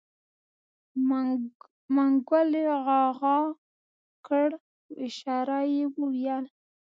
منګلي 1.95 2.63
عاعاعا 2.75 3.37
کړ 4.27 4.47
په 4.83 4.91
اشاره 5.05 5.59
يې 5.73 5.83
وويل. 5.97 6.45